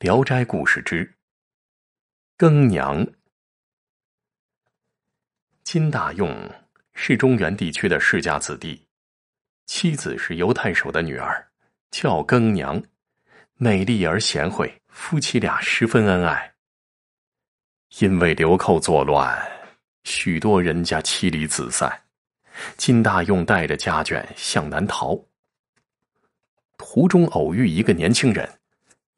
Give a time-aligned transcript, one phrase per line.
[0.00, 1.14] 聊斋故事之
[2.38, 3.06] 更娘。
[5.62, 6.34] 金大用
[6.94, 8.82] 是中原地区的世家子弟，
[9.66, 11.46] 妻子是犹太守的女儿，
[11.90, 12.82] 叫更娘，
[13.56, 16.54] 美丽而贤惠，夫妻俩十分恩爱。
[17.98, 19.38] 因为流寇作乱，
[20.04, 22.04] 许多人家妻离子散，
[22.78, 25.14] 金大用带着家眷向南逃，
[26.78, 28.59] 途中偶遇一个年轻人。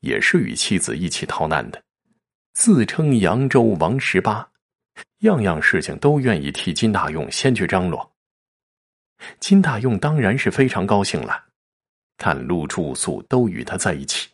[0.02, 1.80] 也是与妻子一起逃难的，
[2.54, 4.50] 自称扬州王十八，
[5.20, 8.12] 样样事情都愿意替金大用先去张罗。
[9.38, 11.44] 金大用当然是非常高兴了，
[12.16, 14.28] 探路住宿都与他在一起。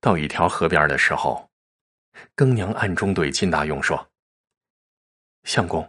[0.00, 1.48] 到一条河边的时候，
[2.34, 4.08] 更娘暗中对金大用说
[5.44, 5.88] ：“相公，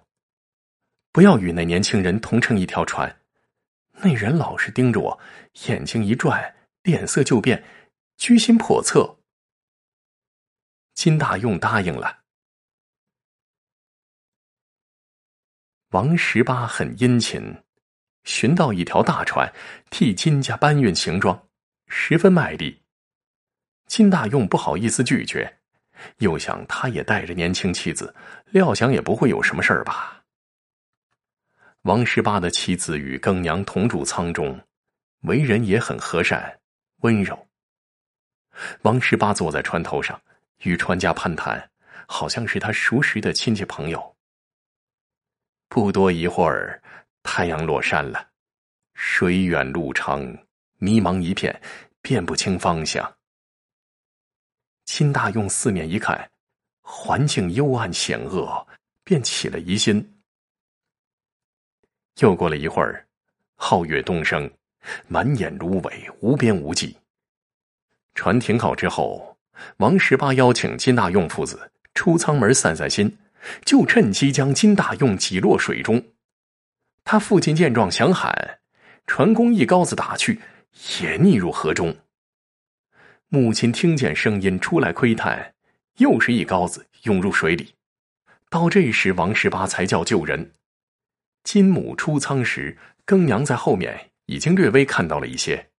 [1.11, 3.19] 不要与那年轻人同乘一条船，
[3.93, 5.19] 那人老是盯着我，
[5.65, 7.61] 眼睛一转，脸色就变。”
[8.23, 9.17] 居心叵测，
[10.93, 12.23] 金大用答应了。
[15.89, 17.61] 王十八很殷勤，
[18.23, 19.53] 寻到一条大船，
[19.89, 21.49] 替金家搬运行装，
[21.87, 22.81] 十分卖力。
[23.87, 25.59] 金大用不好意思拒绝，
[26.19, 28.15] 又想他也带着年轻妻子，
[28.51, 30.23] 料想也不会有什么事儿吧。
[31.81, 34.65] 王十八的妻子与更娘同住舱中，
[35.23, 36.61] 为人也很和善
[37.01, 37.45] 温柔。
[38.83, 40.19] 王十八坐在船头上，
[40.63, 41.69] 与船家攀谈，
[42.07, 44.15] 好像是他熟识的亲戚朋友。
[45.69, 46.81] 不多一会儿，
[47.23, 48.29] 太阳落山了，
[48.93, 50.21] 水远路长，
[50.77, 51.61] 迷茫一片，
[52.01, 53.17] 辨不清方向。
[54.85, 56.29] 金大用四面一看，
[56.81, 58.67] 环境幽暗险恶，
[59.03, 60.21] 便起了疑心。
[62.19, 63.07] 又过了一会儿，
[63.57, 64.51] 皓月东升，
[65.07, 66.95] 满眼芦苇，无边无际。
[68.15, 69.37] 船停靠之后，
[69.77, 73.17] 王十八邀请金大用父子出舱门散散心，
[73.65, 76.03] 就趁机将金大用挤落水中。
[77.03, 78.59] 他父亲见状想喊，
[79.07, 80.39] 船工一篙子打去，
[81.01, 81.95] 也溺入河中。
[83.29, 85.53] 母亲听见声音出来窥探，
[85.97, 87.73] 又是一篙子涌入水里。
[88.49, 90.53] 到这时，王十八才叫救人。
[91.43, 95.71] 金母出舱时，更娘在后面已经略微看到了一些。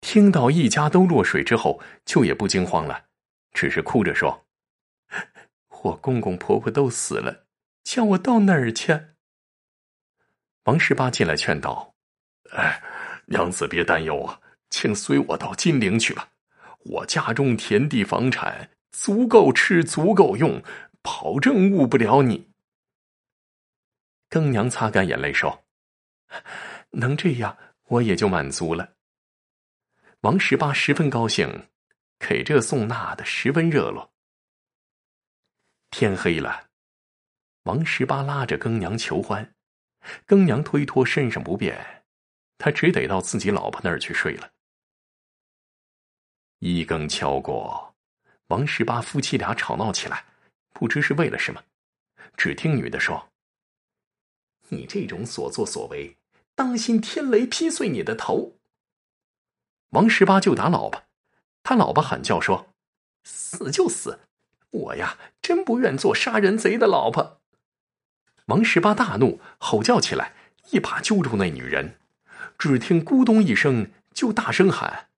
[0.00, 3.04] 听到一家都落水之后，就也不惊慌了，
[3.52, 4.46] 只是哭着说
[5.82, 7.44] ：“我公公婆婆都死了，
[7.84, 8.98] 叫我到哪儿去？”
[10.64, 11.94] 王十八进来劝道
[12.52, 12.82] ：“哎，
[13.26, 14.40] 娘子别担忧啊，
[14.70, 16.28] 请随我到金陵去吧。
[16.84, 20.62] 我家中田地房产足够吃，足够用，
[21.02, 22.48] 保证误不了你。”
[24.30, 25.64] 更娘擦干眼泪说
[26.92, 27.56] ：“能这样，
[27.88, 28.94] 我也就满足了。”
[30.22, 31.70] 王十八十分高兴，
[32.18, 34.12] 给这送那的十分热络。
[35.90, 36.68] 天黑了，
[37.62, 39.54] 王十八拉着更娘求欢，
[40.26, 42.04] 更娘推脱身上不便，
[42.58, 44.52] 他只得到自己老婆那儿去睡了。
[46.58, 47.94] 一更敲过，
[48.48, 50.26] 王十八夫妻俩吵闹起来，
[50.74, 51.64] 不知是为了什么。
[52.36, 53.32] 只听女的说
[54.68, 56.14] ：“你这种所作所为，
[56.54, 58.56] 当心天雷劈碎你的头。”
[59.90, 61.02] 王十八就打老婆，
[61.62, 62.68] 他老婆喊叫说
[63.24, 64.20] ：“死就死，
[64.70, 67.40] 我呀真不愿做杀人贼的老婆。”
[68.46, 70.34] 王十八大怒，吼叫起来，
[70.70, 71.98] 一把揪住那女人，
[72.56, 75.08] 只听咕咚一声，就大声喊：“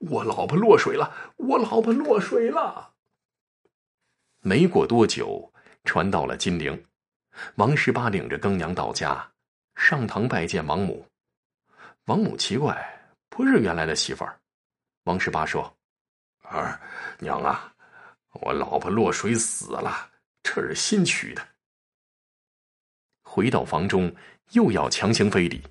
[0.00, 1.32] 我老婆落水了！
[1.36, 2.94] 我老婆落水了！”
[4.40, 5.52] 没过多久，
[5.84, 6.86] 传到了金陵，
[7.56, 9.32] 王十八领着更娘到家，
[9.74, 11.06] 上堂拜见王母。
[12.06, 12.95] 王母奇怪。
[13.36, 14.40] 不是原来的媳妇儿，
[15.04, 15.76] 王十八说
[16.40, 16.80] ：“儿
[17.18, 17.70] 娘啊，
[18.40, 20.10] 我老婆落水死了，
[20.42, 21.46] 这是新娶的。”
[23.20, 24.10] 回到房中，
[24.52, 25.62] 又要强行非礼。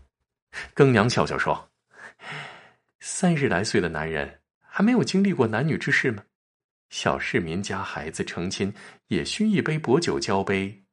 [0.75, 1.71] 更娘笑笑说
[3.01, 6.23] ：“三十来岁的男人还没有经历过男女之事吗？
[6.91, 8.71] 小市民家孩子成亲
[9.07, 10.85] 也需一杯薄酒交杯。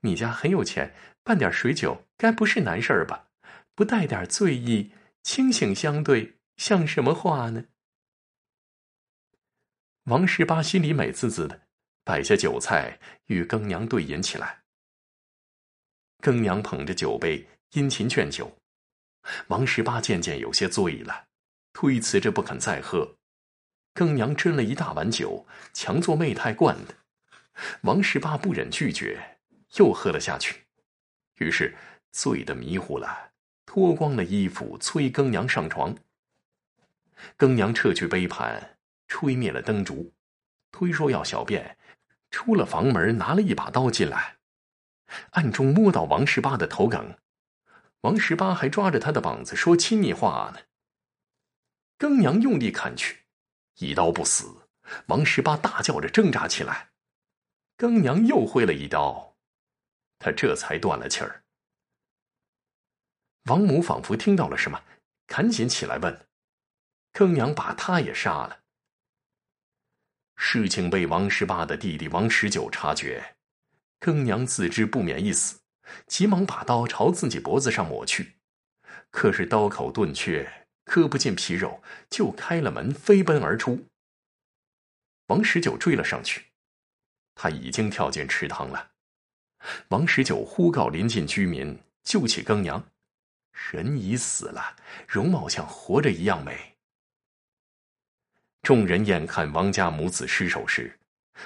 [0.00, 0.94] 你家很有钱，
[1.24, 3.28] 办点水酒该不是难事儿吧？
[3.74, 4.92] 不带点醉意？”
[5.22, 7.66] 清醒相对，像什么话呢？
[10.04, 11.68] 王十八心里美滋滋的，
[12.04, 14.64] 摆下酒菜与更娘对饮起来。
[16.18, 18.56] 更娘捧着酒杯殷勤劝酒，
[19.48, 21.28] 王十八渐渐有些醉了，
[21.72, 23.16] 推辞着不肯再喝。
[23.94, 26.94] 更娘斟了一大碗酒，强作媚态灌的。
[27.82, 29.38] 王十八不忍拒绝，
[29.76, 30.64] 又喝了下去，
[31.36, 31.76] 于是
[32.10, 33.31] 醉得迷糊了。
[33.74, 35.96] 脱光了衣服，催更娘上床。
[37.38, 38.76] 更娘撤去杯盘，
[39.08, 40.12] 吹灭了灯烛，
[40.70, 41.78] 推说要小便，
[42.30, 44.36] 出了房门，拿了一把刀进来，
[45.30, 47.16] 暗中摸到王十八的头梗，
[48.02, 50.60] 王十八还抓着他的膀子说亲昵话呢。
[51.96, 53.20] 更娘用力砍去，
[53.78, 54.68] 一刀不死，
[55.06, 56.90] 王十八大叫着挣扎起来，
[57.78, 59.34] 更娘又挥了一刀，
[60.18, 61.38] 他这才断了气儿。
[63.44, 64.82] 王母仿佛听到了什么，
[65.26, 66.26] 赶紧起来问
[67.12, 68.60] ：“更娘把他也杀了？”
[70.36, 73.36] 事情被王十八的弟弟王十九察觉，
[73.98, 75.60] 更娘自知不免一死，
[76.06, 78.36] 急忙把刀朝自己脖子上抹去，
[79.10, 83.86] 可是刀口钝缺，割不进皮肉，就开了门飞奔而出。
[85.26, 86.46] 王十九追了上去，
[87.34, 88.92] 他已经跳进池塘了。
[89.88, 92.91] 王十九呼告邻近居民救起更娘。
[93.52, 94.76] 人已死了，
[95.06, 96.76] 容貌像活着一样美。
[98.62, 100.98] 众人眼看王家母子尸首时，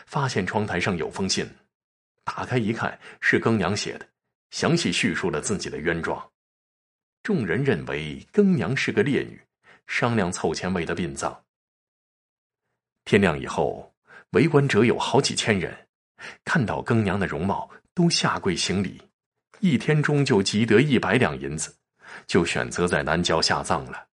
[0.07, 1.49] 发现窗台上有封信，
[2.25, 4.09] 打开一看，是更娘写的，
[4.51, 6.31] 详细叙述了自己的冤状。
[7.23, 9.41] 众人认为更娘是个烈女，
[9.87, 11.45] 商量凑钱为她殡葬。
[13.05, 13.95] 天亮以后，
[14.31, 15.89] 围观者有好几千人，
[16.45, 19.01] 看到更娘的容貌，都下跪行礼，
[19.61, 21.75] 一天中就集得一百两银子。
[22.27, 24.07] 就选择在南郊下葬了，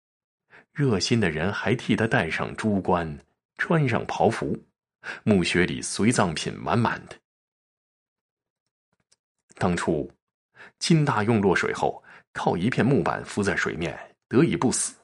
[0.71, 3.19] 热心的人还替他戴上珠冠，
[3.57, 4.57] 穿上袍服，
[5.23, 7.15] 墓穴里随葬品满满的。
[9.55, 10.11] 当初
[10.79, 12.03] 金大用落水后，
[12.33, 14.95] 靠一片木板浮在水面，得以不死。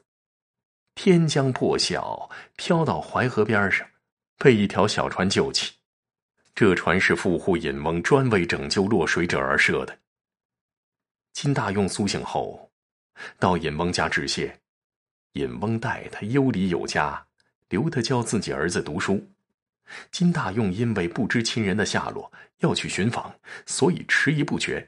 [0.94, 3.88] 天将破晓，飘到淮河边上，
[4.36, 5.74] 被一条小船救起。
[6.54, 9.96] 这船是富户尹翁专为拯救落水者而设的。
[11.32, 12.67] 金大用苏醒后。
[13.38, 14.60] 到尹翁家致谢，
[15.32, 17.26] 尹翁待他优礼有加，
[17.68, 19.26] 留他教自己儿子读书。
[20.10, 23.34] 金大用因为不知亲人的下落，要去寻访，
[23.66, 24.86] 所以迟疑不决。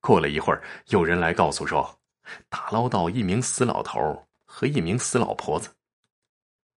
[0.00, 2.00] 过了一会儿，有人来告诉说，
[2.48, 5.70] 打捞到一名死老头和一名死老婆子。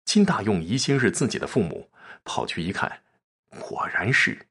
[0.03, 1.89] 金大用疑心是自己的父母，
[2.25, 3.01] 跑去一看，
[3.59, 4.47] 果然是。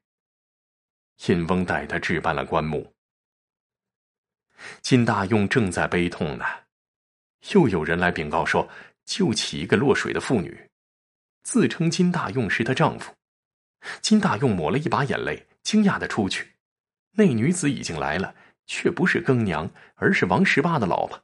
[1.27, 2.91] 尹翁带他置办了棺木。
[4.81, 6.45] 金大用正在悲痛呢，
[7.51, 8.67] 又有人来禀告说
[9.05, 10.69] 救起一个落水的妇女，
[11.43, 13.13] 自称金大用是她丈夫。
[14.01, 16.53] 金大用抹了一把眼泪，惊讶的出去，
[17.13, 18.35] 那女子已经来了，
[18.67, 21.23] 却不是更娘，而是王十八的老婆。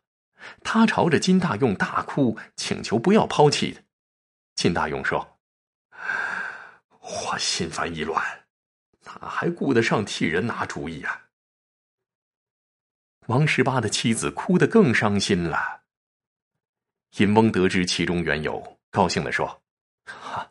[0.64, 3.82] 她朝着金大用大哭，请求不要抛弃他。
[4.56, 5.38] 金大用说
[7.00, 8.26] ：“我心烦意乱，
[9.06, 11.26] 哪还顾得上替人拿主意啊？”
[13.28, 15.84] 王十八的妻子哭得更伤心了。
[17.18, 19.62] 尹翁得知其中缘由，高兴的说
[20.08, 20.50] ：“哈，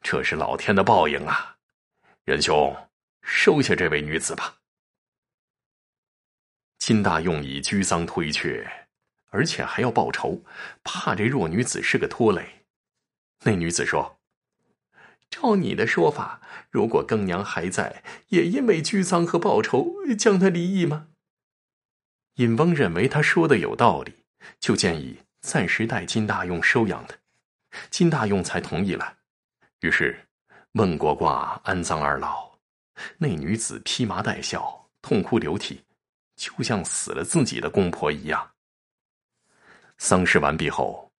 [0.00, 1.56] 这是老天的报应啊！
[2.24, 2.76] 仁兄，
[3.22, 4.58] 收下这位女子吧。”
[6.78, 8.70] 金大用以居丧推却，
[9.30, 10.44] 而且还要报仇，
[10.84, 12.66] 怕这弱女子是个拖累。
[13.44, 14.20] 那女子说
[15.28, 16.40] ：“照你的说法，
[16.70, 21.08] 如果更娘还在，也因为居丧和报仇将她离异吗？”
[22.36, 24.24] 尹翁认为他说的有道理，
[24.58, 27.14] 就建议暂时代金大用收养他，
[27.90, 29.18] 金大用才同意了。
[29.80, 30.18] 于是
[30.72, 32.50] 问过卦安葬二老，
[33.18, 35.84] 那女子披麻戴孝，痛哭流涕，
[36.34, 38.50] 就像死了自己的公婆一样。
[39.98, 41.12] 丧事完毕后，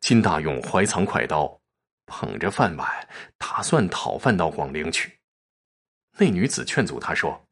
[0.00, 1.60] 金大用怀藏快刀，
[2.06, 3.08] 捧着饭碗，
[3.38, 5.16] 打算讨饭到广陵去。
[6.18, 7.45] 那女子劝阻他说。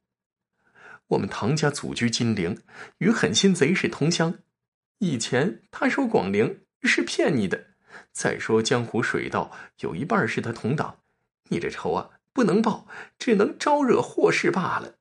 [1.15, 2.63] 我们唐家祖居金陵，
[2.99, 4.39] 与狠心贼是同乡。
[4.99, 7.75] 以前他说广陵是骗你的。
[8.13, 10.99] 再说江湖水道有一半是他同党，
[11.51, 12.87] 你这仇啊不能报，
[13.19, 14.97] 只能招惹祸事罢了。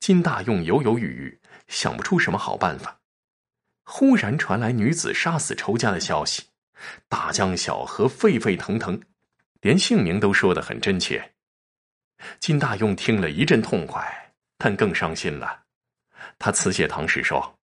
[0.00, 3.00] 金大用犹犹豫豫，想不出什么好办法。
[3.84, 6.44] 忽然传来女子杀死仇家的消息，
[7.08, 9.00] 大江小河沸沸腾腾，
[9.60, 11.34] 连姓名都说得很真切。
[12.40, 14.31] 金大用听了一阵痛快。
[14.64, 15.64] 但更伤心了，
[16.38, 17.58] 他辞谢唐氏说：“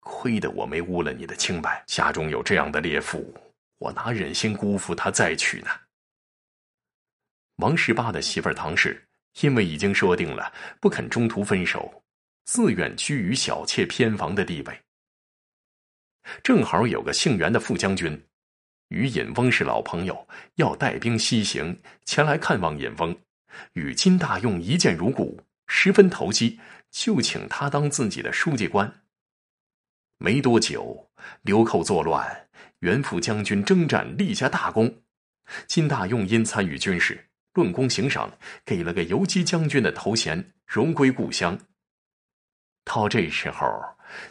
[0.00, 3.34] 亏得我没污了你的清白，家中有这样的烈妇，
[3.76, 5.68] 我哪忍心辜负她再娶呢？”
[7.60, 9.06] 王十八的媳妇唐氏
[9.42, 12.02] 因为已经说定了不肯中途分手，
[12.46, 14.80] 自愿居于小妾偏房的地位。
[16.42, 18.18] 正好有个姓袁的副将军，
[18.88, 23.14] 与尹翁是老朋友，要带兵西行前来看望尹翁，
[23.74, 25.38] 与金大用一见如故。
[25.74, 26.60] 十分投机，
[26.90, 29.02] 就请他当自己的书记官。
[30.18, 31.10] 没多久，
[31.40, 32.50] 流寇作乱，
[32.80, 35.02] 袁副将军征战立下大功，
[35.66, 41.58] 金大用因参与军事，论功行赏，给了个游击将军的头衔，荣归故乡。
[42.84, 43.66] 到这时候，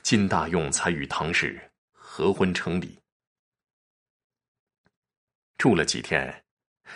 [0.03, 2.99] 金大用才与唐氏合婚成礼。
[5.57, 6.45] 住了几天，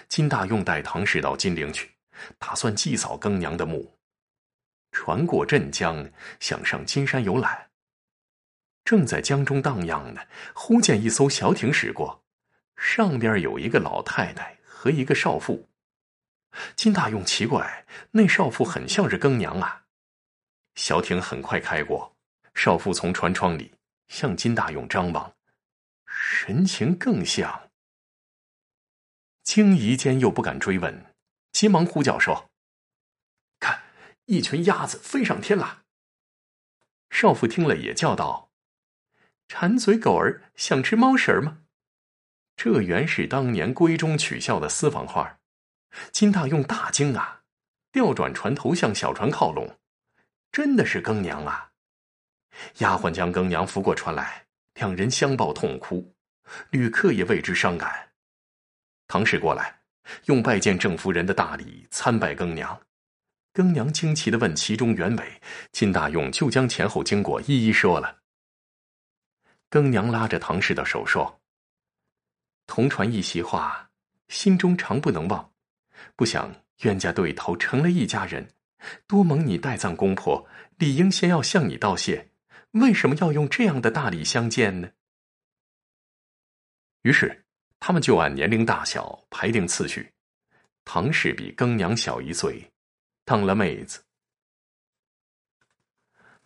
[0.07, 1.89] 金大用带唐氏到金陵去，
[2.37, 3.94] 打算祭扫更娘的墓。
[4.95, 6.09] 船过镇江，
[6.39, 7.69] 想上金山游览。
[8.85, 10.21] 正在江中荡漾呢，
[10.53, 12.23] 忽见一艘小艇驶过，
[12.77, 15.67] 上边有一个老太太和一个少妇。
[16.77, 19.83] 金大用奇怪，那少妇很像是更娘啊。
[20.75, 22.15] 小艇很快开过，
[22.53, 23.73] 少妇从船窗里
[24.07, 25.35] 向金大用张望，
[26.07, 27.69] 神情更像。
[29.43, 31.13] 惊疑间又不敢追问，
[31.51, 32.49] 急忙呼叫说：“，
[34.25, 35.83] 一群鸭子飞上天了。”
[37.09, 38.49] 少妇听了也叫道
[39.47, 41.59] ：“馋嘴狗儿想吃猫食儿吗？”
[42.57, 45.39] 这原是当年闺中取笑的私房话。
[46.11, 47.43] 金大用大惊啊，
[47.91, 49.79] 调转船头向小船靠拢。
[50.51, 51.71] 真的是更娘啊！
[52.79, 56.13] 丫鬟将更娘扶过船来，两人相抱痛哭，
[56.71, 58.11] 旅客也为之伤感。
[59.07, 59.81] 唐氏过来，
[60.25, 62.81] 用拜见郑夫人的大礼参拜更娘。
[63.55, 68.17] 更娘惊奇的问其中原委，金大用就将前后经过一一说了。
[69.69, 71.39] 更娘拉着唐氏的手说
[72.67, 73.89] ：“同传一席话，
[74.27, 75.53] 心中常不能忘。
[76.17, 78.45] 不想冤家对头，成了一家人。”
[79.07, 80.45] 多蒙你代葬公婆，
[80.77, 82.29] 理应先要向你道谢，
[82.71, 84.89] 为什么要用这样的大礼相见呢？
[87.03, 87.45] 于是
[87.79, 90.11] 他们就按年龄大小排定次序，
[90.83, 92.69] 唐氏比更娘小一岁，
[93.25, 94.01] 当了妹子。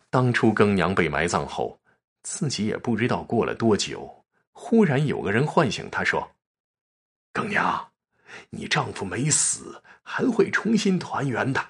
[0.08, 1.80] 当初更娘被埋葬后，
[2.24, 6.34] 自己也不知道过了多久，忽然有个人唤醒她，说
[7.32, 7.92] ：“更娘，
[8.48, 11.64] 你丈夫没死，还会重新团圆的。”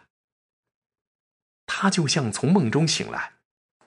[1.67, 3.35] 他就像从梦中醒来，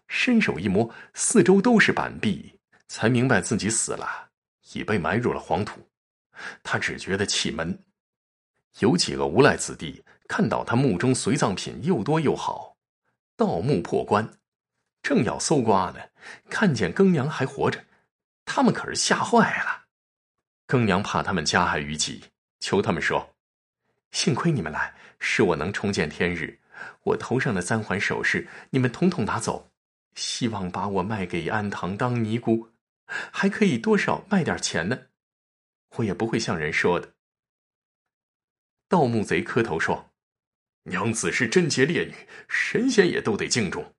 [0.08, 4.30] 伸手一摸，四周都是板壁，才明白自己死了，
[4.74, 5.90] 已被埋入了黄土。
[6.62, 7.84] 他只觉得气闷。
[8.80, 10.04] 有几个无赖子弟
[10.36, 12.76] 看到他墓中随葬品又多又好，
[13.38, 14.28] 盗墓破棺，
[15.04, 16.10] 正要搜刮呢，
[16.50, 17.86] 看见更娘还活着，
[18.44, 19.84] 他们可是吓坏了。
[20.66, 22.24] 更娘怕他们加害于己，
[22.62, 23.36] 求他们说
[24.10, 26.60] ：“幸亏你们来，使我能重见天日。”
[27.06, 29.70] 我头上的三环首饰，你们统统拿走，
[30.16, 32.70] 希望把我卖给安堂当尼姑，
[33.06, 34.98] 还可以多少卖点钱呢？
[35.98, 37.14] 我也不会向人说的。
[38.90, 40.10] 盗墓贼磕头说
[40.84, 42.14] ：“娘子是贞洁烈女，
[42.48, 43.94] 神仙也都得敬重。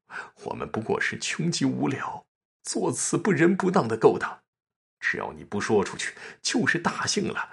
[0.45, 2.27] 我们不过是穷极无聊，
[2.63, 4.43] 做此不仁不当的勾当。
[5.01, 7.51] 只要你不说出去，就是大幸了。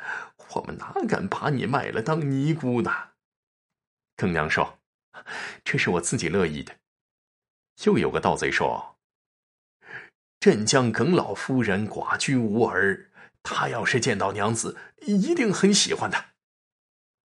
[0.56, 2.92] 我们哪敢把你卖了当尼姑呢？”
[4.18, 4.80] 更娘说。
[5.64, 6.78] 这是我自己乐意的。
[7.84, 8.98] 又有个盗贼说
[10.40, 13.12] ：“镇江耿老夫人寡居无儿，
[13.44, 16.31] 她要是见到娘子，一定很喜欢的。”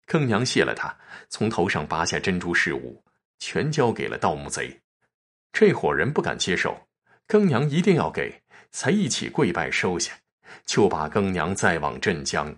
[0.06, 0.96] 更娘谢了他，
[1.28, 3.02] 从头上拔下珍珠饰物，
[3.38, 4.80] 全交给了盗墓贼。
[5.52, 6.88] 这伙人不敢接受，
[7.26, 10.12] 更娘一定要给，才一起跪拜收下，
[10.66, 12.56] 就把更娘再往镇江，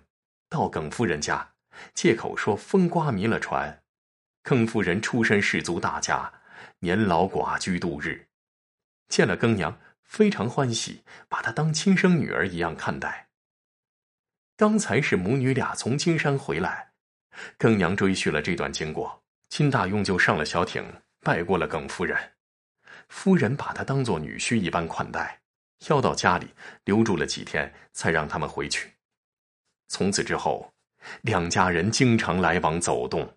[0.48, 1.52] 到耿夫人家，
[1.94, 3.82] 借口说风刮迷了船。
[4.42, 6.32] 更夫人出身士族大家，
[6.78, 8.26] 年老寡居度日，
[9.08, 13.28] 见了更娘非常欢喜，把她当亲生女儿一样看待。
[14.56, 16.85] 刚才是母女俩从金山回来，
[17.56, 20.84] 更娘追叙了这段经过，金大用就上了小艇，
[21.20, 22.16] 拜过了耿夫人。
[23.08, 25.40] 夫人把他当做女婿一般款待，
[25.88, 26.48] 要到家里
[26.84, 28.90] 留住了几天，才让他们回去。
[29.88, 30.72] 从此之后，
[31.22, 33.36] 两家人经常来往走动。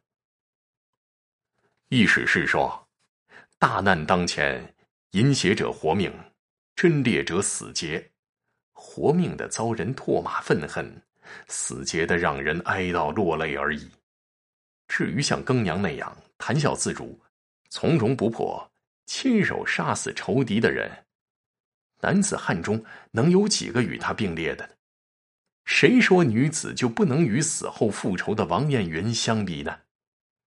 [1.90, 2.88] 意史是说
[3.60, 4.76] ：“大难当前，
[5.12, 6.12] 淫邪者活命，
[6.76, 8.12] 贞烈者死节。
[8.72, 11.04] 活命的遭人唾骂愤恨，
[11.48, 13.90] 死结的让人哀悼落泪而已。
[14.88, 17.20] 至于像庚娘那样谈笑自如、
[17.70, 18.72] 从容不迫、
[19.06, 20.92] 亲手杀死仇敌的人，
[22.02, 24.74] 男子汉中能有几个与他并列的呢？
[25.66, 29.80] 谁说女子就不能与死后复仇的王艳云相比呢？”